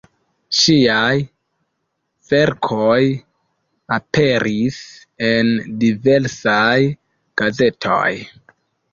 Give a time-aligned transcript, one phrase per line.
[0.59, 1.15] Ŝiaj
[2.31, 3.01] verkoj
[3.97, 4.79] aperis
[5.27, 5.51] en
[5.83, 6.73] diversaj
[7.43, 8.09] gazetoj.